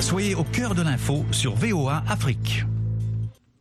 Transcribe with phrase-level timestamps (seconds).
[0.00, 2.64] Soyez au cœur de l'info sur VOA Afrique.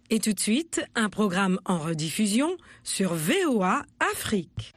[0.09, 4.73] Et tout de suite, un programme en rediffusion sur VOA Afrique.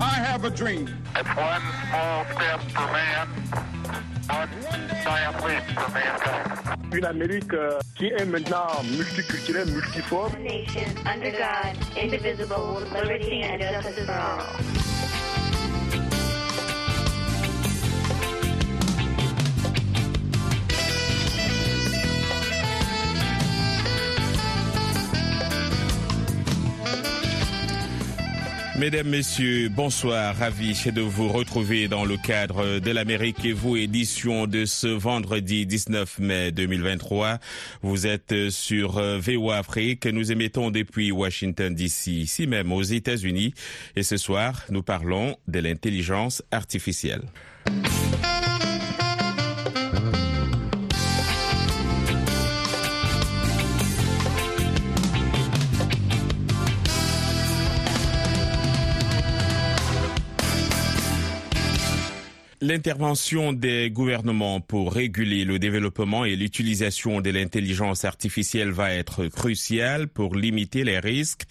[0.00, 0.86] I have a dream.
[1.16, 3.28] It's one small step for man,
[4.28, 4.48] one
[5.02, 6.94] giant leap for mankind.
[6.94, 10.32] Une Amérique euh, qui est maintenant multiculturelle, multiforme.
[10.42, 15.01] nation under God, indivisible, with liberty and justice for all.
[28.82, 30.34] Mesdames, Messieurs, bonsoir.
[30.34, 35.66] Ravi de vous retrouver dans le cadre de l'Amérique et vous, édition de ce vendredi
[35.66, 37.38] 19 mai 2023.
[37.82, 40.06] Vous êtes sur VOA Afrique.
[40.06, 43.54] Nous émettons depuis Washington DC, ici même aux États-Unis.
[43.94, 47.22] Et ce soir, nous parlons de l'intelligence artificielle.
[62.64, 70.06] L'intervention des gouvernements pour réguler le développement et l'utilisation de l'intelligence artificielle va être cruciale
[70.06, 71.42] pour limiter les risques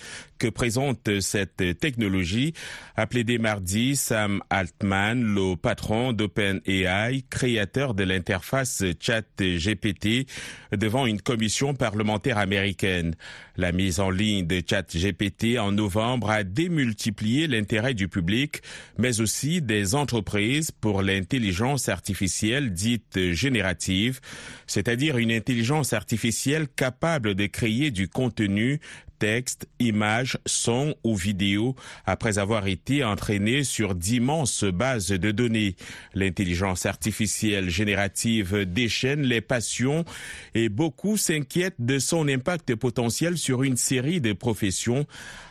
[0.41, 2.53] que présente cette technologie,
[2.95, 10.25] a plaidé mardi Sam Altman, le patron d'OpenAI, créateur de l'interface ChatGPT,
[10.71, 13.13] devant une commission parlementaire américaine.
[13.55, 18.61] La mise en ligne de ChatGPT en novembre a démultiplié l'intérêt du public,
[18.97, 24.21] mais aussi des entreprises pour l'intelligence artificielle dite générative,
[24.65, 28.79] c'est-à-dire une intelligence artificielle capable de créer du contenu
[29.21, 31.75] texte, images, sons ou vidéos
[32.07, 35.75] après avoir été entraîné sur d'immenses bases de données.
[36.15, 40.05] L'intelligence artificielle générative déchaîne les passions
[40.55, 45.05] et beaucoup s'inquiètent de son impact potentiel sur une série de professions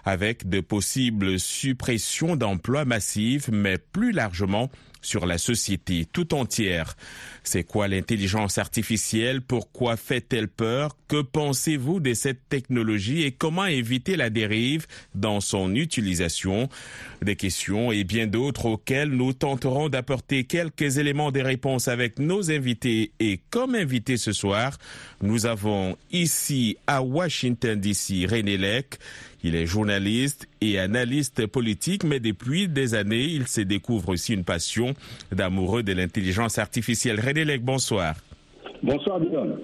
[0.04, 4.68] avec de possibles suppressions d'emplois massives, mais plus largement
[5.02, 6.96] sur la société tout entière.
[7.42, 9.40] C'est quoi l'intelligence artificielle?
[9.40, 10.96] Pourquoi fait-elle peur?
[11.08, 16.68] Que pensez-vous de cette technologie et comment éviter la dérive dans son utilisation?
[17.22, 22.50] Des questions et bien d'autres auxquelles nous tenterons d'apporter quelques éléments de réponse avec nos
[22.50, 23.12] invités.
[23.20, 24.78] Et comme invité ce soir,
[25.22, 28.98] nous avons ici à Washington DC René Lec.
[29.42, 34.44] Il est journaliste et analyste politique, mais depuis des années, il se découvre aussi une
[34.44, 34.94] passion
[35.32, 37.20] d'amoureux de l'intelligence artificielle.
[37.20, 38.14] René Lec, bonsoir.
[38.82, 39.56] Bonsoir, Dylan.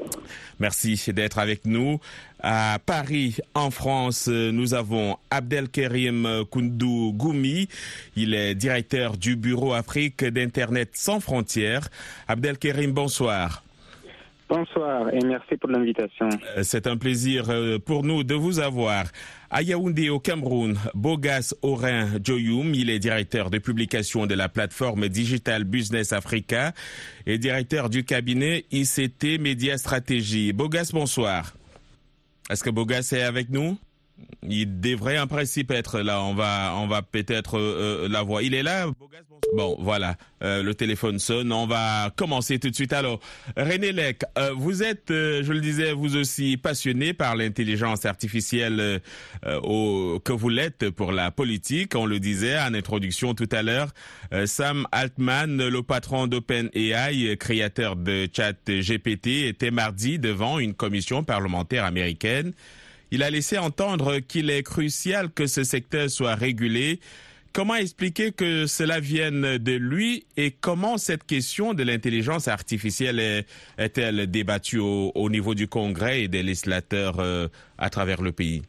[0.60, 2.00] Merci d'être avec nous.
[2.40, 7.68] À Paris, en France, nous avons Abdelkerim Koundou Goumi.
[8.14, 11.88] Il est directeur du Bureau Afrique d'Internet sans frontières.
[12.28, 13.62] Abdelkerim, bonsoir.
[14.48, 16.28] Bonsoir et merci pour l'invitation.
[16.62, 17.50] C'est un plaisir
[17.84, 19.06] pour nous de vous avoir.
[19.50, 25.08] À Yaoundé, au Cameroun, Bogas Orin Joyoum, il est directeur de publication de la plateforme
[25.08, 26.72] Digital Business Africa
[27.26, 30.52] et directeur du cabinet ICT Média Stratégie.
[30.52, 31.54] Bogas, bonsoir.
[32.48, 33.76] Est-ce que Bogas est avec nous?
[34.48, 36.22] Il devrait en principe être là.
[36.22, 38.42] On va, on va peut-être euh, la voir.
[38.42, 38.86] Il est là.
[39.54, 40.16] Bon, voilà.
[40.42, 41.52] Euh, le téléphone sonne.
[41.52, 42.92] On va commencer tout de suite.
[42.92, 43.20] Alors,
[43.56, 49.00] René Lec, euh, vous êtes, je le disais, vous aussi passionné par l'intelligence artificielle
[49.62, 51.94] au, que vous l'êtes pour la politique.
[51.94, 53.88] On le disait en introduction tout à l'heure.
[54.46, 62.52] Sam Altman, le patron d'OpenAI, créateur de ChatGPT, était mardi devant une commission parlementaire américaine.
[63.10, 66.98] Il a laissé entendre qu'il est crucial que ce secteur soit régulé.
[67.52, 73.44] Comment expliquer que cela vienne de lui et comment cette question de l'intelligence artificielle
[73.78, 78.60] est-elle débattue au, au, niveau du Congrès et des législateurs euh, à travers le pays?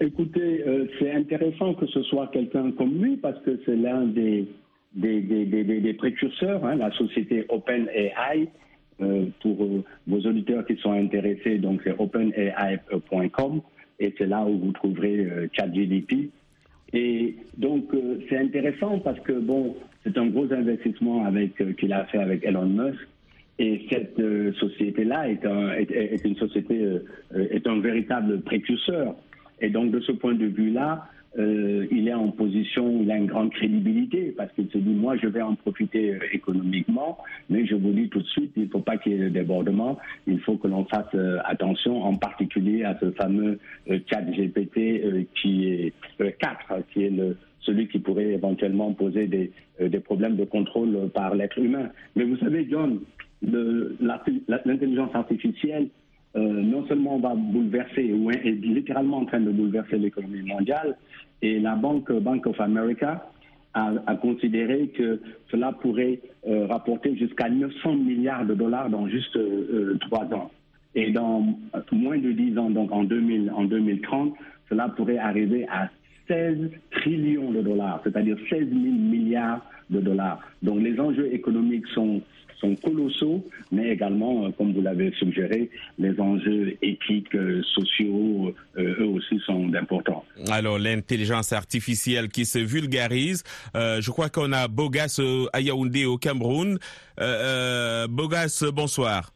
[0.00, 4.46] Écoutez, euh, c'est intéressant que ce soit quelqu'un comme lui parce que c'est l'un des,
[4.94, 8.48] des, des, des, précurseurs, hein, la société OpenAI.
[9.02, 13.60] Euh, pour euh, vos auditeurs qui sont intéressés, donc c'est openai.com
[13.98, 16.30] et c'est là où vous trouverez euh, ChatGDP.
[16.92, 17.90] Et donc
[18.28, 19.74] c'est intéressant parce que bon,
[20.04, 21.24] c'est un gros investissement
[21.76, 23.00] qu'il a fait avec Elon Musk.
[23.58, 24.20] Et cette
[24.58, 25.72] société-là est, un,
[26.24, 26.98] une société,
[27.34, 29.16] est un véritable précurseur.
[29.60, 31.08] Et donc de ce point de vue-là,
[31.38, 35.16] euh, il est en position, il a une grande crédibilité parce qu'il se dit moi
[35.16, 37.18] je vais en profiter euh, économiquement,
[37.50, 39.28] mais je vous dis tout de suite il ne faut pas qu'il y ait de
[39.28, 43.58] débordement, il faut que l'on fasse euh, attention, en particulier à ce fameux
[43.88, 45.92] chat GPT qui est
[46.38, 47.12] 4, qui est
[47.64, 49.50] celui qui pourrait éventuellement poser des,
[49.80, 51.88] euh, problèmes de contrôle par l'être humain.
[52.14, 53.00] Mais vous savez, John,
[53.42, 55.88] l'intelligence artificielle
[56.36, 60.96] euh, non seulement va bouleverser, ou est littéralement en train de bouleverser l'économie mondiale,
[61.42, 63.26] et la Banque Bank of America
[63.74, 65.20] a, considéré que
[65.50, 70.50] cela pourrait euh, rapporter jusqu'à 900 milliards de dollars dans juste euh, trois ans.
[70.94, 71.44] Et dans
[71.90, 74.34] moins de 10 ans, donc en, 2000, en 2030,
[74.68, 75.88] cela pourrait arriver à
[76.28, 80.40] 16 trillions de dollars, c'est-à-dire 16 000 milliards de dollars.
[80.62, 82.22] Donc les enjeux économiques sont,
[82.60, 89.00] sont colossaux, mais également, euh, comme vous l'avez suggéré, les enjeux éthiques, euh, sociaux, euh,
[89.00, 90.24] eux aussi sont importants.
[90.50, 93.42] Alors, l'intelligence artificielle qui se vulgarise.
[93.76, 95.20] Euh, je crois qu'on a Bogas
[95.52, 96.78] à au Cameroun.
[98.08, 99.33] Bogas, bonsoir.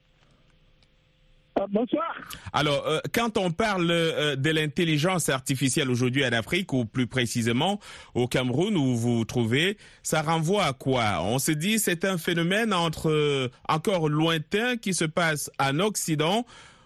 [1.71, 2.15] Bonsoir.
[2.53, 7.81] Alors, euh, quand on parle euh, de l'intelligence artificielle aujourd'hui en Afrique, ou plus précisément
[8.15, 11.23] au Cameroun où vous vous trouvez, ça renvoie à quoi?
[11.23, 16.45] On se dit c'est un phénomène entre euh, encore lointain qui se passe en Occident,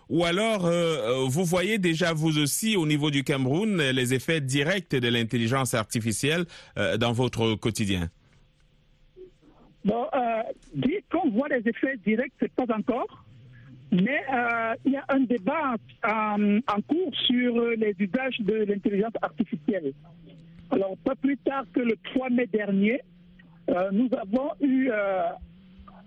[0.08, 0.70] ou alors
[1.28, 6.44] vous voyez déjà vous aussi au niveau du Cameroun les effets directs de l'intelligence artificielle
[6.98, 8.10] dans votre quotidien?
[9.84, 10.42] Bon, euh,
[10.74, 13.24] dire qu'on voit les effets directs, c'est pas encore.
[13.92, 15.74] Mais euh, il y a un débat
[16.04, 19.92] en, en cours sur les usages de l'intelligence artificielle.
[20.70, 23.02] Alors, pas plus tard que le 3 mai dernier,
[23.68, 25.22] euh, nous avons eu euh,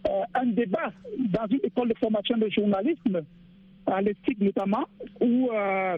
[0.08, 3.22] euh, un débat dans une école de formation de journalisme,
[3.86, 4.86] à l'ESTIC notamment,
[5.22, 5.98] où euh,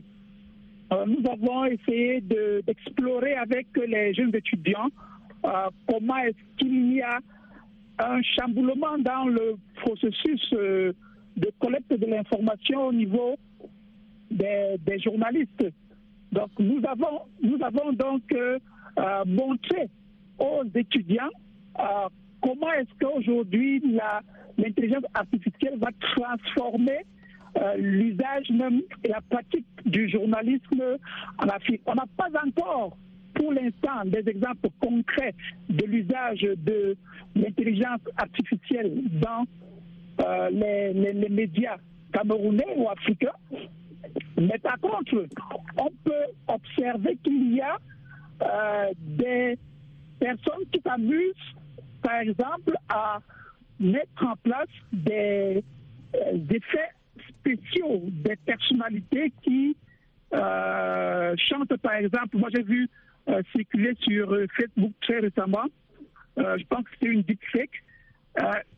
[0.92, 4.90] euh, nous avons essayé de- d'explorer avec les jeunes étudiants
[5.46, 5.50] euh,
[5.88, 7.20] comment est-ce qu'il y a
[8.00, 10.92] un chamboulement dans le processus euh,
[11.38, 13.38] de collecte de l'information au niveau
[14.32, 15.66] des, journalistes.
[16.32, 18.60] Donc nous avons, nous avons donc euh,
[19.00, 19.90] euh, montré
[20.40, 21.30] aux étudiants
[21.80, 21.84] euh,
[22.42, 23.82] comment est-ce qu'aujourd'hui
[24.58, 27.06] l'intelligence artificielle va transformer
[27.78, 30.84] l'usage même et la pratique du journalisme
[31.40, 31.82] en Afrique.
[31.88, 32.96] On n'a pas encore
[33.34, 35.34] pour l'instant des exemples concrets
[35.70, 36.96] de l'usage de
[37.36, 39.46] l'intelligence artificielle dans
[40.22, 41.78] euh, les, les- les médias
[42.14, 43.32] camerounais ou africains.
[44.38, 45.26] Mais par contre,
[45.78, 47.78] on peut observer qu'il y a
[48.42, 49.58] euh, des
[50.20, 51.56] personnes qui s'amusent,
[52.02, 53.20] par exemple, à
[53.80, 55.64] mettre en place des,
[56.16, 56.92] euh, effets
[57.30, 59.76] spéciaux, des personnalités qui
[60.34, 62.38] euh, chantent, par exemple.
[62.38, 62.90] Moi, j'ai vu
[63.30, 65.66] euh, circuler sur Facebook très récemment,
[66.38, 67.84] je pense que c'était une deepfake,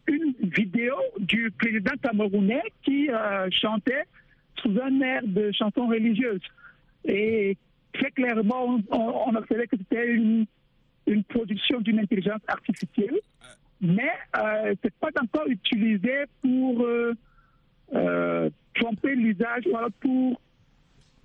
[0.07, 4.03] une vidéo du président camerounais qui euh, chantait
[4.61, 6.41] sous un air de chanson religieuse.
[7.06, 7.57] Et
[7.94, 10.45] très clairement, on, on observait que c'était une,
[11.07, 13.19] une production d'une intelligence artificielle,
[13.81, 17.13] mais euh, c'est pas encore utilisé pour euh,
[17.94, 19.63] euh, tromper l'usage,
[20.00, 20.41] pour,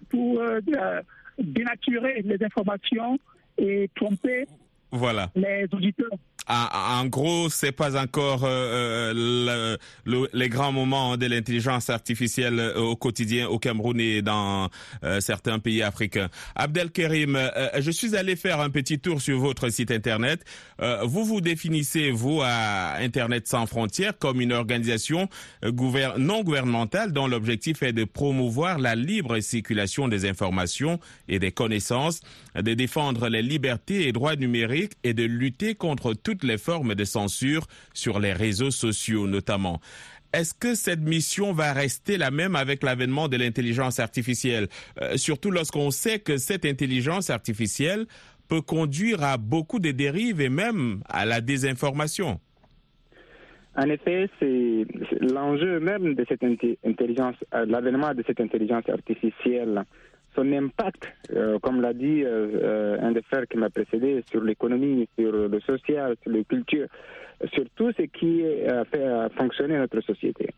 [0.08, 1.02] pour euh, euh,
[1.38, 3.18] dénaturer les informations
[3.58, 4.46] et tromper
[4.90, 5.30] Voilà.
[5.34, 6.10] les auditeurs.
[6.46, 12.58] En, en gros, c'est pas encore euh, le- le- les grands moments de l'intelligence artificielle
[12.60, 14.68] euh, au quotidien au Cameroun et dans
[15.04, 16.28] euh, certains pays africains.
[16.54, 20.44] Abdelkarim, euh, je suis allé faire un petit tour sur votre site internet.
[20.82, 25.28] Euh, vous vous définissez vous à Internet sans frontières comme une organisation
[25.64, 31.38] euh, gouver- non gouvernementale dont l'objectif est de promouvoir la libre circulation des informations et
[31.38, 32.20] des connaissances,
[32.54, 37.04] de défendre les libertés et droits numériques et de lutter contre toutes les formes de
[37.04, 39.80] censure sur les réseaux sociaux notamment.
[40.32, 44.66] Est-ce que cette mission va rester la même avec l'avènement de l'intelligence artificielle?
[45.00, 48.06] Euh, Surtout lorsqu'on sait que cette intelligence artificielle
[48.48, 52.40] peut conduire à beaucoup de dérives et même à la désinformation.
[53.76, 54.86] En effet, c'est
[55.20, 59.84] l'enjeu même de cette intelligence, euh, l'avènement de cette intelligence artificielle,
[60.34, 64.42] son impact, euh, comme l'a dit euh, euh, un des frères qui m'a précédé, sur
[64.42, 66.86] l'économie, sur le social, sur la culture,
[67.52, 70.50] sur tout ce qui euh, fait fonctionner notre société.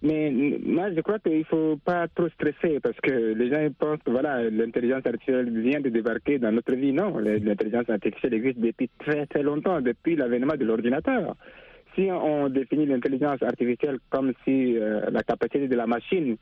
[0.00, 0.30] Mais
[0.64, 4.12] moi, je crois qu'il ne faut pas trop stresser parce que les gens pensent que
[4.12, 6.92] voilà, l'intelligence artificielle vient de débarquer dans notre vie.
[6.92, 11.34] Non, l'intelligence artificielle existe depuis très très longtemps, depuis l'avènement de l'ordinateur.
[11.96, 16.36] Si on définit l'intelligence artificielle comme si la capacité de la machine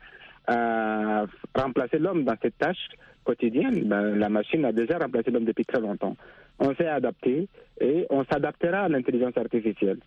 [0.47, 1.25] à
[1.55, 2.87] remplacer l'homme dans cette tâche
[3.23, 6.15] quotidienne, ben, la machine a déjà remplacé l'homme depuis très longtemps.
[6.59, 7.47] On s'est adapté
[7.81, 9.99] et on s'adaptera à l'intelligence artificielle.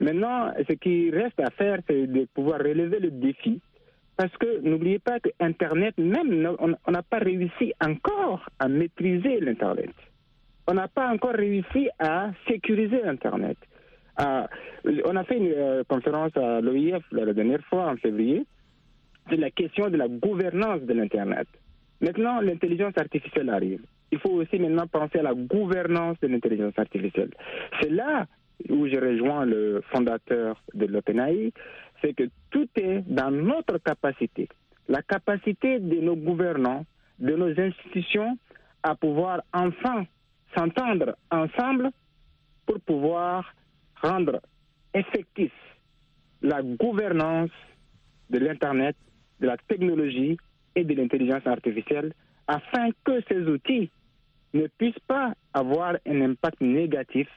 [0.00, 3.60] Maintenant, ce qui reste à faire, c'est de pouvoir relever le défi.
[4.16, 9.90] Parce que n'oubliez pas que Internet, même, on n'a pas réussi encore à maîtriser l'Internet.
[10.68, 13.56] on n'a pas encore réussi à sécuriser Internet.
[14.20, 14.46] Euh,
[15.04, 18.46] on a fait une euh, conférence à l'OIF la dernière fois, en février,
[19.28, 21.46] sur la question de la gouvernance de l'Internet.
[22.00, 23.80] Maintenant, l'intelligence artificielle arrive.
[24.12, 27.30] Il faut aussi maintenant penser à la gouvernance de l'intelligence artificielle.
[27.80, 28.26] C'est là
[28.68, 31.52] où je rejoins le fondateur de l'OpenAI,
[32.02, 34.48] c'est que tout est dans notre capacité,
[34.88, 36.84] la capacité de nos gouvernants,
[37.18, 38.38] de nos institutions
[38.82, 40.06] à pouvoir enfin
[40.56, 41.90] s'entendre ensemble
[42.66, 43.52] pour pouvoir
[44.02, 44.40] rendre
[44.92, 45.52] effectif
[46.42, 47.50] la gouvernance
[48.30, 48.96] de l'Internet,
[49.40, 50.36] de la technologie
[50.76, 52.12] et de l'intelligence artificielle
[52.46, 53.90] afin que ces outils
[54.52, 57.28] ne puissent pas avoir un impact négatif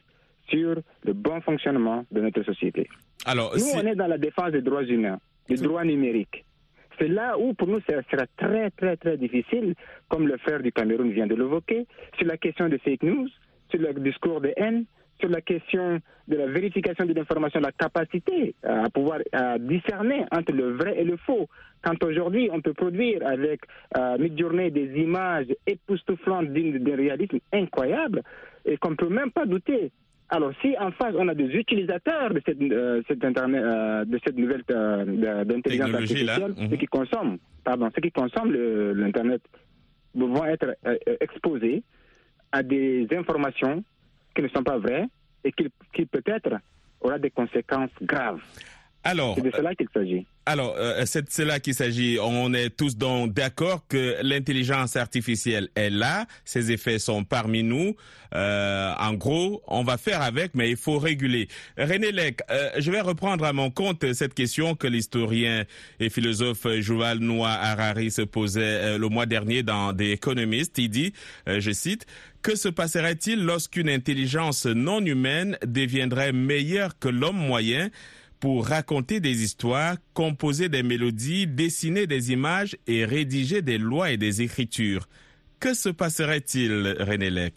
[0.49, 2.87] sur le bon fonctionnement de notre société.
[3.25, 6.45] Alors, Nous, si- on est dans la défense des droits humains, des droits numériques.
[6.99, 9.75] C'est là où, pour nous, ça sera très, très, très difficile,
[10.09, 11.85] comme le frère du Cameroun vient de l'évoquer,
[12.17, 13.27] sur la question des fake news,
[13.69, 14.85] sur le discours de haine,
[15.19, 20.51] sur la question de la vérification de l'information, la capacité à pouvoir euh, discerner entre
[20.53, 21.47] le vrai et le faux.
[21.81, 23.61] Quand aujourd'hui, on peut produire avec
[23.97, 28.21] euh, Midjourney des images époustouflantes d'un réalisme incroyable
[28.65, 29.91] et qu'on ne peut même pas douter.
[30.29, 34.19] Alors, si en face, on a des utilisateurs de cette, euh, cette internet, euh, de
[34.25, 36.69] cette nouvelle euh, d'intelligence artificielle, Mhm.
[36.69, 38.51] ceux qui consomment, pardon, ceux qui consomment
[38.93, 39.41] l'Internet
[40.15, 41.81] vont être euh, euh, exposés
[42.51, 43.83] à des informations
[44.37, 45.05] qui ne sont pas vraies
[45.43, 46.59] et qui, qui peut-être
[47.01, 48.39] aura des conséquences graves.
[49.03, 50.25] alors, C'est de cela qu'il s'agit.
[50.45, 52.19] Alors, euh, c'est c'est là qu'il s'agit.
[52.21, 57.95] On est tous donc d'accord que l'intelligence artificielle est là, ses effets sont parmi nous.
[58.33, 61.47] Euh, en gros, on va faire avec, mais il faut réguler.
[61.77, 65.65] René Lec, euh, je vais reprendre à mon compte cette question que l'historien
[65.99, 70.77] et philosophe Joval Noah Harari se posait le mois dernier dans The Economist.
[70.77, 71.13] Il dit,
[71.45, 72.05] je cite,
[72.47, 77.89] que se passerait-il lorsqu'une intelligence non humaine deviendrait meilleure que l'homme moyen
[78.39, 84.17] pour raconter des histoires, composer des mélodies, dessiner des images et rédiger des lois et
[84.17, 85.07] des écritures?
[85.59, 87.55] Que se passerait-il, René Lec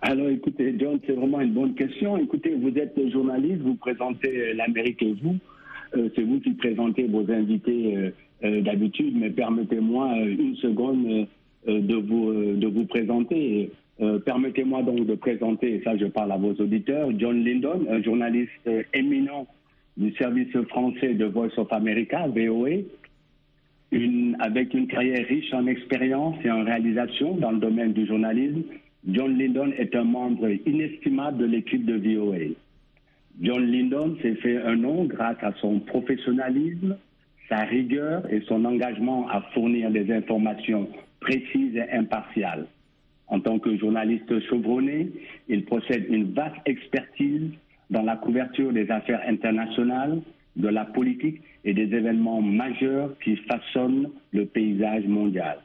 [0.00, 2.16] Alors écoutez, John, c'est vraiment une bonne question.
[2.16, 5.38] Écoutez, vous êtes journaliste, vous présentez euh, l'Amérique et vous.
[5.96, 8.12] Euh, c'est vous qui présentez vos invités
[8.44, 11.26] euh, d'habitude, mais permettez-moi une seconde
[11.66, 13.72] de, vous, de vous présenter.
[14.00, 18.02] Euh, permettez-moi donc de présenter, et ça je parle à vos auditeurs, John Lyndon, un
[18.02, 19.46] journaliste éminent
[19.96, 22.82] du service français de Voice of America, VOA,
[24.40, 28.62] avec une carrière riche en expérience et en réalisation dans le domaine du journalisme,
[29.06, 32.54] John Lyndon est un membre inestimable de l'équipe de VOA.
[33.40, 36.96] John Lyndon s'est fait un nom grâce à son professionnalisme,
[37.48, 40.88] sa rigueur et son engagement à fournir des informations
[41.20, 42.66] précises et impartiales.
[43.28, 45.08] En tant que journaliste chevronné,
[45.48, 47.50] il possède une vaste expertise
[47.90, 50.20] dans la couverture des affaires internationales,
[50.56, 55.58] de la politique et des événements majeurs qui façonnent le paysage mondial.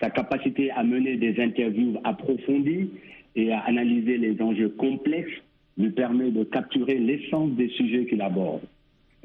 [0.00, 2.90] Sa capacité à mener des interviews approfondies
[3.34, 5.42] et à analyser les enjeux complexes
[5.78, 8.62] lui permet de capturer l'essence des sujets qu'il aborde.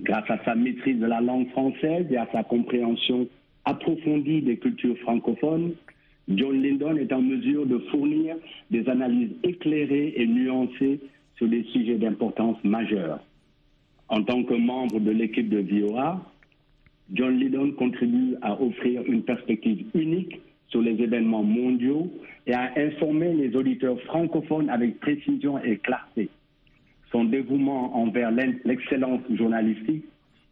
[0.02, 3.28] Grâce à sa maîtrise de la langue française et à sa compréhension
[3.66, 5.74] approfondie des cultures francophones,
[6.28, 8.36] John Lyndon est en mesure de fournir
[8.70, 11.00] des analyses éclairées et nuancées
[11.36, 13.20] sur des sujets d'importance majeure.
[14.10, 16.22] En tant que membre de l'équipe de VOA,
[17.14, 22.12] John Lydon contribue à offrir une perspective unique sur les événements mondiaux
[22.48, 26.30] et à informer les auditeurs francophones avec précision et clarté.
[27.12, 30.06] Son dévouement envers l'excellence journalistique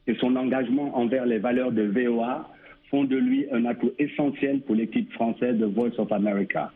[0.07, 2.49] et son engagement envers les valeurs de VOA
[2.89, 6.71] font de lui un atout essentiel pour l'équipe française de Voice of America.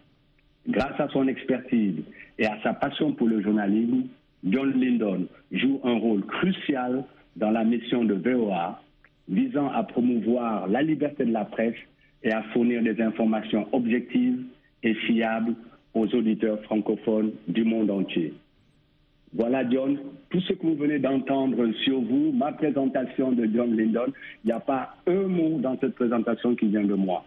[0.68, 2.04] Grâce à son expertise
[2.38, 4.04] et à sa passion pour le journalisme,
[4.46, 7.04] John Lyndon joue un rôle crucial
[7.36, 8.82] dans la mission de VOA
[9.28, 11.76] visant à promouvoir la liberté de la presse
[12.24, 14.44] et à fournir des informations objectives
[14.84, 15.56] et fiables
[15.94, 18.34] aux auditeurs francophones du monde entier.
[19.36, 19.98] Voilà, John,
[20.30, 24.14] tout ce que vous venez d'entendre sur vous, ma présentation de John Lyndon,
[24.44, 27.26] il n'y a pas un mot dans cette présentation qui vient de moi.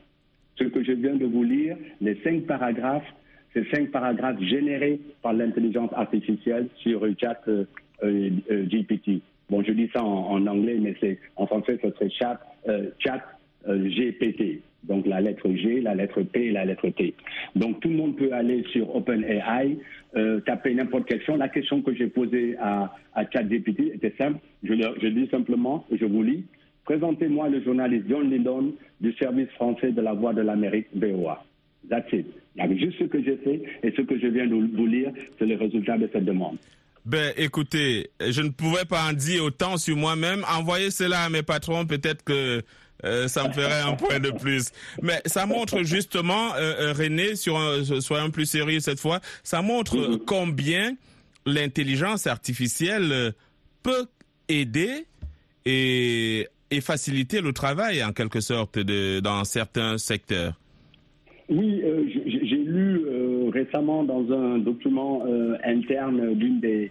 [0.57, 3.13] Ce que je viens de vous lire, les cinq paragraphes,
[3.53, 7.65] ces cinq paragraphes générés par l'intelligence artificielle sur chat euh,
[8.05, 8.31] euh,
[8.67, 9.21] GPT.
[9.51, 12.37] Bon, je dis ça en, anglais, mais c'est en français, ce serait
[12.69, 13.21] euh, chat
[13.67, 14.61] GPT.
[14.88, 17.14] Donc la lettre G, la lettre P et la lettre T.
[17.55, 19.78] Donc tout le monde peut aller sur OpenAI,
[20.16, 21.37] euh, taper n'importe quelle question.
[21.37, 24.38] La question que j'ai posée à, à ChatGPT était simple.
[24.62, 26.45] Je, dis simplement, je vous lis.
[26.85, 31.45] Présentez-moi le journaliste John Lydon du service français de la Voix de l'Amérique, VOA.
[31.90, 32.26] That's it.
[32.78, 35.57] Juste ce que j'ai fait et ce que je viens de vous lire, c'est le
[35.57, 36.57] résultat de cette demande.
[37.05, 40.43] Ben, écoutez, je ne pouvais pas en dire autant sur moi-même.
[40.59, 42.62] Envoyez cela à mes patrons, peut-être que
[43.05, 44.71] euh, ça me ferait un point de plus.
[45.03, 49.62] Mais ça montre justement, euh, euh, René, sur un, soyons plus sérieux cette fois, ça
[49.62, 50.95] montre combien
[51.45, 53.33] l'intelligence artificielle
[53.83, 54.07] peut
[54.49, 55.07] aider
[55.65, 60.55] et, et faciliter le travail en quelque sorte de, dans certains secteurs.
[61.49, 61.81] Oui,
[62.26, 63.00] j'ai lu
[63.53, 65.25] récemment dans un document
[65.62, 66.91] interne d'une des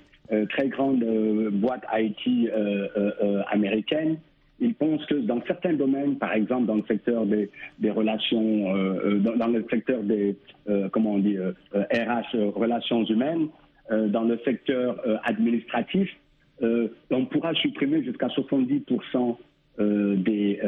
[0.49, 1.03] très grandes
[1.51, 2.49] boîtes IT
[3.49, 4.17] américaines
[4.59, 7.49] ils pensent que dans certains domaines, par exemple dans le secteur des,
[7.89, 10.35] relations, euh, dans, le secteur des,
[10.69, 11.37] euh, comment on dit,
[11.73, 13.47] RH, relations humaines,
[13.91, 16.09] dans le secteur administratif,
[16.61, 19.35] on pourra supprimer jusqu'à 70%
[19.77, 20.59] des,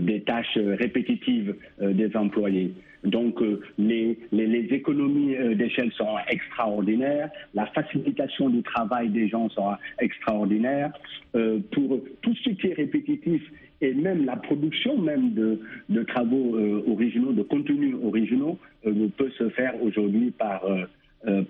[0.00, 2.72] des tâches répétitives des employés.
[3.04, 3.40] Donc
[3.78, 10.92] les, les, économies d'échelle sont extraordinaires, la facilitation du travail des gens sera extraordinaire.
[11.32, 13.42] pour tout ce qui est répétitif
[13.80, 20.32] et même la production même de, travaux originaux, de contenus originaux, peut se faire aujourd'hui
[20.32, 20.62] par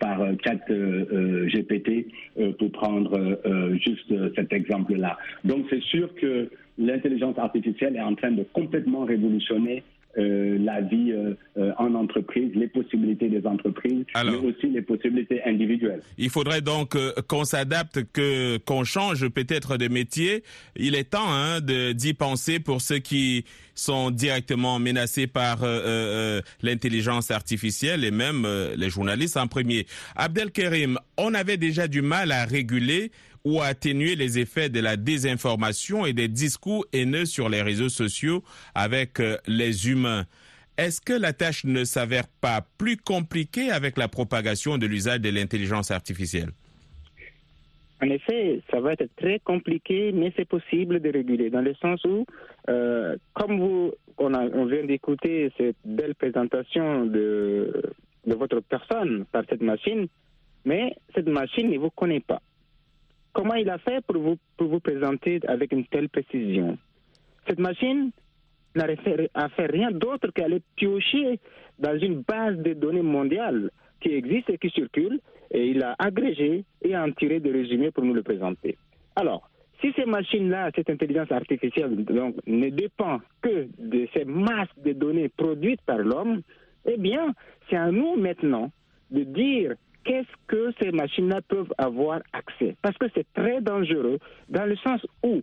[0.00, 2.08] par 4 GPT
[2.58, 3.40] pour prendre
[3.82, 5.16] juste cet exemple-là.
[5.44, 9.82] Donc c'est sûr que l'intelligence artificielle est en train de complètement révolutionner euh,
[10.22, 16.02] la vie euh, euh, en entreprise, les possibilités des entreprises, mais aussi les possibilités individuelles.
[16.16, 16.96] Il faudrait donc
[17.26, 20.42] qu'on s'adapte, que qu'on change peut-être de métier.
[20.76, 23.44] Il est temps hein, de d'y penser pour ceux qui
[23.74, 25.58] sont directement menacés par
[26.62, 28.46] l'intelligence artificielle et même
[28.76, 29.86] les journalistes en premier.
[30.16, 33.12] Abdelkerim, on avait déjà du mal à réguler
[33.44, 38.42] ou atténuer les effets de la désinformation et des discours haineux sur les réseaux sociaux
[38.74, 40.24] avec euh, les humains.
[40.76, 45.30] Est-ce que la tâche ne s'avère pas plus compliquée avec la propagation de l'usage de
[45.30, 46.50] l'intelligence artificielle?
[48.00, 52.04] En effet, ça va être très compliqué, mais c'est possible de réguler, dans le sens
[52.04, 52.24] où,
[52.68, 57.92] euh, comme vous, on, vient d'écouter cette belle présentation de
[58.26, 60.06] votre personne par cette machine,
[60.64, 62.40] mais cette machine ne vous connaît pas.
[63.38, 66.76] Comment il a fait pour vous, pour vous présenter avec une telle précision?
[67.46, 68.10] Cette machine
[68.74, 71.38] n'a fait rien d'autre qu'aller piocher
[71.78, 73.70] dans une base de données mondiale
[74.00, 75.20] qui existe et qui circule,
[75.52, 78.76] et il a agrégé et en tiré des résumés pour nous le présenter.
[79.14, 79.48] Alors,
[79.80, 85.28] si ces machines-là, cette intelligence artificielle, donc, ne dépend que de ces masses de données
[85.28, 86.42] produites par l'homme,
[86.86, 87.32] eh bien,
[87.70, 88.72] c'est à nous maintenant
[89.12, 89.76] de dire
[90.08, 92.74] qu'est-ce que ces machines-là peuvent avoir accès?
[92.80, 94.18] Parce que c'est très dangereux
[94.48, 95.42] dans le sens où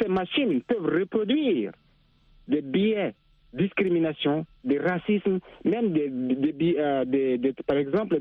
[0.00, 1.72] ces machines peuvent reproduire
[2.48, 3.14] des biais
[3.52, 8.18] discrimination, des racismes, même des, des, euh, par exemple,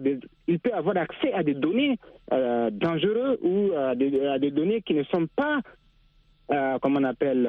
[0.48, 1.98] il peut avoir accès à des données
[2.32, 5.60] euh, dangereuses ou à des, données qui ne sont pas,
[6.52, 7.46] euh, comme on appelle,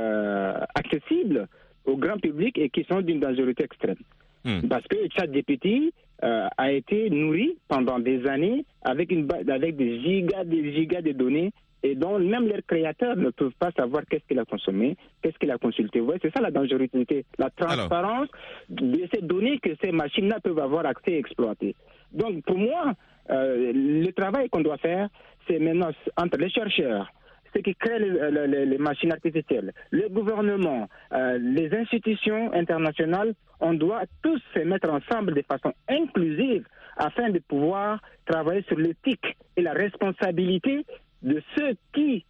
[0.74, 1.46] accessibles
[1.84, 3.96] au grand public et qui sont d'une dangerosité extrême.
[4.44, 4.68] Hmm.
[4.68, 5.92] Parce que ChatGPT
[6.24, 11.12] euh, a été nourri pendant des années avec, une, avec des gigas, des gigas de
[11.12, 15.38] données et dont même leurs créateurs ne peuvent pas savoir qu'est-ce qu'il a consommé, qu'est-ce
[15.38, 16.00] qu'il a consulté.
[16.00, 18.28] Ouais, c'est ça la dangerosité, la transparence
[18.68, 21.76] de ces données que ces machines-là peuvent avoir accès et exploiter.
[22.12, 22.94] Donc pour moi,
[23.30, 25.08] euh, le travail qu'on doit faire,
[25.46, 27.12] c'est maintenant entre les chercheurs,
[27.52, 34.40] ceux qui créent les, machines artificielles, le gouvernement, euh, les institutions internationales, on doit tous
[34.54, 40.84] se mettre ensemble de façon inclusive afin de pouvoir travailler sur l'éthique et la responsabilité
[41.22, 42.24] de ceux qui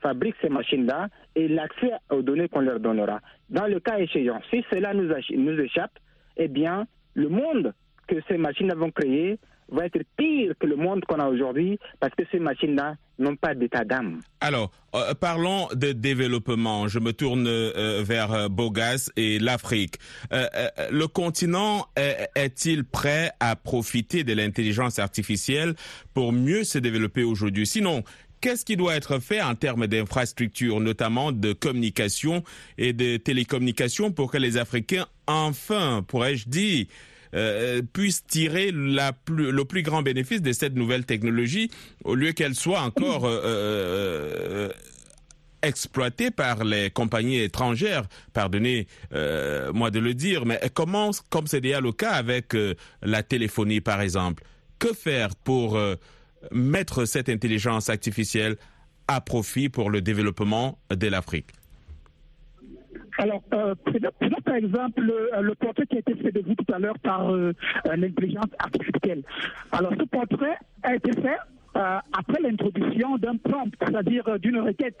[0.00, 3.20] fabriquent ces machines-là et l'accès aux données qu'on leur donnera.
[3.50, 5.98] Dans le cas échéant, si cela nous, nous échappe,
[6.36, 7.72] eh bien, le monde
[8.06, 9.38] que ces machines vont créer
[9.70, 13.54] va être pire que le monde qu'on a aujourd'hui parce que ces machines-là n'ont pas
[13.54, 14.20] d'état d'âme.
[14.40, 16.88] Alors, euh, parlons de développement.
[16.88, 19.98] Je me tourne euh, vers euh, Bogas et l'Afrique.
[20.30, 21.86] le continent
[22.34, 25.74] est-il prêt à profiter de l'intelligence artificielle
[26.12, 27.66] pour mieux se développer aujourd'hui?
[27.66, 28.02] Sinon,
[28.40, 32.42] qu'est-ce qui doit être fait en termes d'infrastructures, notamment de communication
[32.78, 36.86] et de télécommunications pour que les Africains, enfin, pourrais-je dire,
[37.34, 41.68] euh, puissent tirer le plus grand bénéfice de cette nouvelle technologie
[42.04, 44.68] au lieu qu'elle soit encore euh, euh,
[45.62, 48.04] exploitée par les compagnies étrangères.
[48.34, 52.54] Pardonnez-moi de le dire, mais comment, comme c'est déjà le cas avec
[53.02, 54.44] la téléphonie par exemple,
[54.78, 55.78] que faire pour
[56.52, 58.56] mettre cette intelligence artificielle
[59.08, 61.50] à profit pour le développement de l'Afrique?
[63.18, 66.72] Alors, euh, prenons, par exemple le, le portrait qui a été fait de vous tout
[66.72, 67.52] à l'heure par euh,
[67.86, 69.22] euh, l'intelligence artificielle.
[69.72, 71.38] Alors, ce portrait a été fait
[71.76, 74.98] euh, après l'introduction d'un prompt, c'est-à-dire euh, d'une requête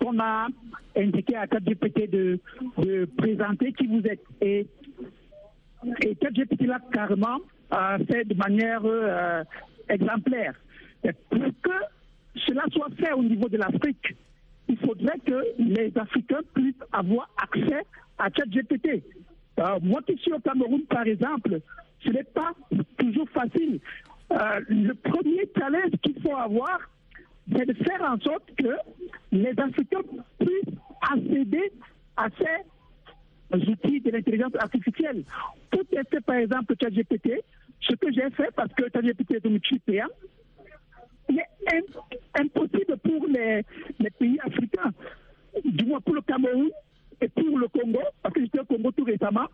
[0.00, 0.48] qu'on a
[0.96, 2.38] indiqué à ChatGPT de,
[2.78, 4.24] de présenter qui vous êtes.
[4.40, 4.66] Et,
[6.02, 7.38] et ChatGPT l'a carrément
[7.72, 9.42] euh, fait de manière euh,
[9.88, 10.54] exemplaire.
[11.28, 11.70] Pour que
[12.36, 14.16] cela soit fait au niveau de l'Afrique,
[14.68, 17.84] il faudrait que les Africains puissent avoir accès
[18.18, 19.02] à ChatGPT.
[19.60, 21.60] Euh, moi qui suis au Cameroun, par exemple,
[22.04, 22.52] ce n'est pas
[22.98, 23.80] toujours facile.
[24.32, 26.78] Euh, le premier challenge qu'il faut avoir,
[27.52, 28.74] c'est de faire en sorte que
[29.32, 30.02] les Africains
[30.38, 30.78] puissent
[31.12, 31.72] accéder
[32.16, 35.24] à ces outils de l'intelligence artificielle.
[35.70, 37.42] Pour tester, par exemple, ChatGPT,
[37.80, 40.08] ce que j'ai fait, parce que ChatGPT est un outil payant,
[41.28, 43.62] il est im- impossible pour les,
[43.98, 44.92] les pays africains,
[45.64, 46.70] du moins pour le Cameroun
[47.20, 49.46] et pour le Congo, parce que j'étais au Congo tout récemment,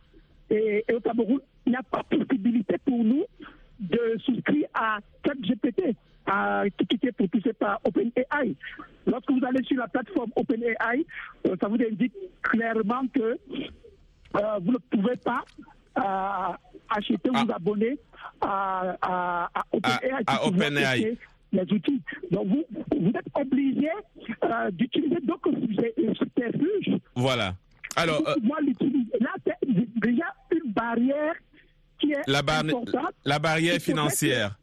[0.50, 3.24] et, et au Cameroun, il n'y a pas possibilité pour nous
[3.78, 5.94] de souscrire à ChatGPT,
[6.26, 8.54] à, qui qui est propulsé par OpenAI.
[9.06, 11.04] Lorsque vous allez sur la plateforme OpenAI,
[11.46, 13.20] euh, ça vous indique clairement que
[14.37, 15.44] euh, vous ne pouvez pas
[15.98, 16.52] euh,
[16.90, 17.98] acheter ou vous abonner
[18.40, 20.11] à, à, à OpenAI.
[20.12, 20.59] à qui vous
[21.02, 21.16] OpenAI.
[21.52, 22.00] Les outils.
[22.30, 22.64] Donc vous,
[22.98, 23.88] vous êtes obligé
[24.44, 26.96] euh, d'utiliser donc ces ces subterfuges.
[27.14, 27.54] Voilà.
[27.96, 29.10] Alors, euh, l'utiliser.
[29.20, 29.68] Là, c'est
[30.00, 31.34] déjà une barrière
[31.98, 33.12] qui est la, bar- importante.
[33.24, 34.56] la barrière financière.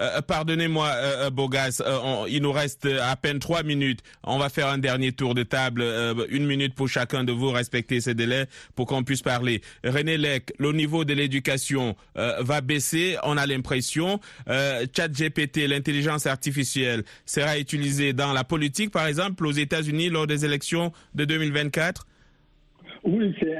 [0.00, 4.00] Euh, Pardonnez-moi, euh, euh, Bogas, euh, on- il nous reste euh, à peine trois minutes.
[4.22, 7.50] On va faire un dernier tour de table, euh, une minute pour chacun de vous,
[7.50, 9.60] respecter ces délais pour qu'on puisse parler.
[9.84, 14.20] René Lec, le niveau de l'éducation euh, va baisser, on a l'impression.
[14.48, 20.44] Euh, ChatGPT, l'intelligence artificielle, sera utilisé dans la politique, par exemple, aux États-Unis lors des
[20.44, 22.06] élections de 2024
[23.08, 23.56] Oui, c'est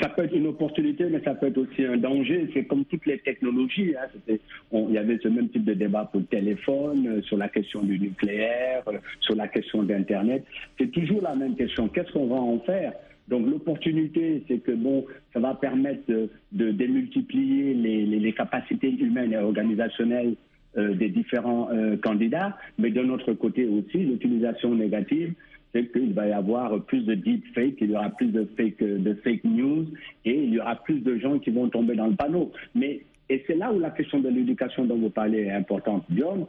[0.00, 2.48] ça peut être une opportunité, mais ça peut être aussi un danger.
[2.54, 3.94] C'est comme toutes les technologies.
[3.96, 4.36] Hein.
[4.72, 7.48] On- il y avait ce même type de débat pour le téléphone, euh, sur la
[7.48, 10.42] question du nucléaire, euh, sur la question d'Internet.
[10.78, 11.88] C'est toujours la même question.
[11.88, 12.94] Qu'est-ce qu'on va en faire?
[13.28, 20.34] Donc l'opportunité, c'est que bon, ça va permettre de, démultiplier les, capacités humaines et organisationnelles
[20.78, 21.68] euh, des différents
[22.02, 25.34] candidats, mais de notre côté aussi, l'utilisation négative,
[25.74, 29.14] c'est qu'il va y avoir plus de deepfake, il y aura plus de fake, de
[29.24, 29.86] fake news
[30.24, 32.52] et il y aura plus de gens qui vont tomber dans le panneau.
[32.74, 36.04] Mais et c'est là où la question de l'éducation dont vous parlez est importante.
[36.10, 36.44] Guillaume,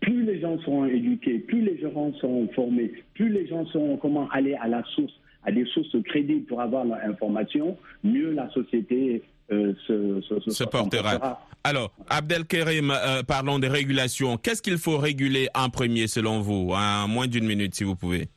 [0.00, 4.28] plus les gens seront éduqués, plus les gens seront formés, plus les gens sauront comment
[4.30, 5.12] aller à la source,
[5.44, 10.50] à des sources crédibles pour avoir leur information, mieux la société euh, se, se, se-
[10.50, 11.46] se se portera.
[11.62, 14.38] Alors, Abdelkerim, euh, parlons des régulations.
[14.38, 16.72] Qu'est-ce qu'il faut réguler en premier selon vous?
[16.72, 18.28] En moins d'une minute, si vous pouvez.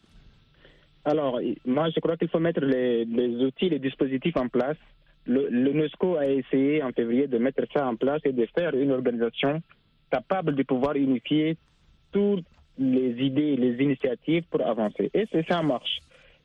[1.08, 3.06] Alors, moi, je crois qu'il faut mettre les,
[3.46, 4.76] outils, les dispositifs en place.
[5.26, 9.62] L'UNESCO a essayé en février de mettre ça en place et de faire une organisation
[10.12, 11.56] capable de pouvoir unifier
[12.12, 12.46] toutes
[12.78, 15.10] les idées, les initiatives pour avancer.
[15.14, 16.00] Et c'est ça marche.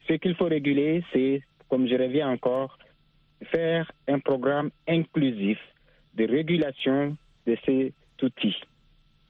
[0.09, 2.79] Ce qu'il faut réguler, c'est, comme je reviens encore,
[3.51, 5.59] faire un programme inclusif
[6.15, 7.17] de régulation
[7.49, 8.61] de ces outils.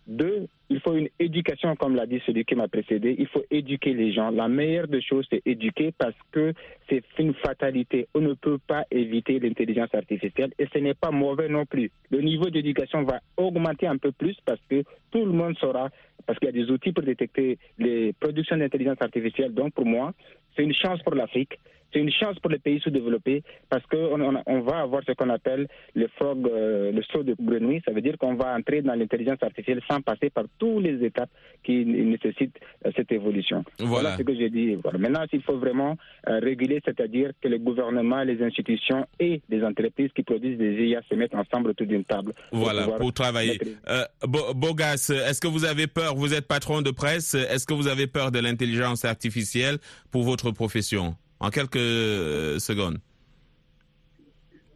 [0.06, 3.14] Deux, il faut une éducation, comme l'a dit celui qui m'a précédé.
[3.18, 4.30] Il faut éduquer les gens.
[4.30, 6.52] La meilleure des choses, c'est éduquer parce que
[6.88, 8.08] c'est une fatalité.
[8.14, 11.90] On ne peut pas éviter l'intelligence artificielle et ce n'est pas mauvais non plus.
[12.10, 15.88] Le niveau d'éducation va augmenter un peu plus parce que tout le monde saura,
[16.26, 19.54] parce qu'il y a des outils pour détecter les productions d'intelligence artificielle.
[19.54, 20.12] Donc pour moi,
[20.56, 21.58] c'est une chance pour l'Afrique.
[21.92, 25.28] C'est une chance pour les pays sous-développés parce qu'on on, on va avoir ce qu'on
[25.30, 27.82] appelle le frog, euh, le saut de grenouille.
[27.84, 31.30] Ça veut dire qu'on va entrer dans l'intelligence artificielle sans passer par toutes les étapes
[31.62, 33.64] qui nécessitent euh, cette évolution.
[33.78, 34.16] Voilà.
[34.16, 34.74] ce que j'ai dit.
[34.82, 34.98] Voilà.
[34.98, 35.96] Maintenant, il faut vraiment
[36.28, 41.02] euh, réguler, c'est-à-dire que les gouvernements, les institutions et les entreprises qui produisent des IA
[41.08, 42.32] se mettent ensemble autour d'une table.
[42.52, 43.52] Voilà, pour travailler.
[43.52, 46.14] mettre- Euh, Bo- Bogas, est-ce que vous avez peur?
[46.14, 47.34] Vous êtes patron de presse.
[47.34, 49.76] Est-ce que vous avez peur de l'intelligence artificielle
[50.10, 51.14] pour votre profession?
[51.42, 52.98] En quelques euh, secondes.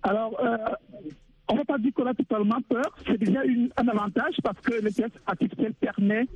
[0.03, 0.57] Alors, euh,
[1.49, 2.85] on ne va pas dire qu'on a totalement peur.
[3.07, 6.27] C'est déjà une- un avantage parce que l'intelligence artificielle permet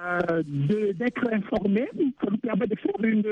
[0.00, 1.88] euh, d'être informé.
[2.22, 3.22] Ça nous permet de faire une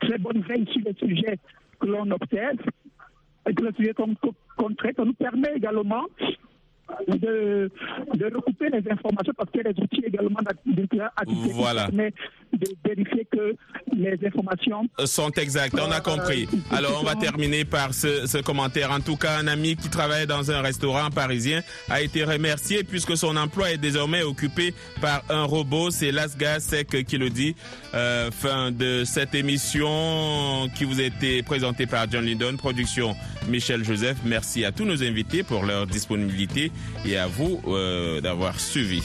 [0.00, 1.38] très bonne veille sur les sujets
[1.80, 2.58] que l'on observe
[3.48, 4.96] et que les sujets qu'on traite.
[4.96, 6.04] Ça nous permet également
[7.08, 7.70] de,
[8.14, 11.86] de recouper les informations parce qu'il y a des outils également d'intelligence artificielle Voilà.
[11.86, 12.14] permettent
[12.52, 13.56] de vérifier que
[13.92, 15.76] les informations sont exactes.
[15.80, 16.48] On a compris.
[16.70, 18.90] Alors, on va terminer par ce, ce, commentaire.
[18.90, 23.16] En tout cas, un ami qui travaille dans un restaurant parisien a été remercié puisque
[23.16, 25.90] son emploi est désormais occupé par un robot.
[25.90, 27.54] C'est Lasga Sec qui le dit.
[27.94, 33.16] Euh, fin de cette émission qui vous a été présentée par John Lydon, production
[33.48, 34.18] Michel Joseph.
[34.24, 36.70] Merci à tous nos invités pour leur disponibilité
[37.04, 39.02] et à vous euh, d'avoir suivi.